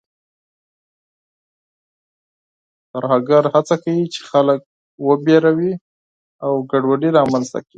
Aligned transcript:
ترهګر 2.93 3.43
هڅه 3.53 3.75
کوي 3.83 4.03
چې 4.13 4.21
خلک 4.31 4.59
وډاروي 5.07 5.73
او 6.45 6.53
ګډوډي 6.71 7.09
رامنځته 7.17 7.57
کړي. 7.63 7.69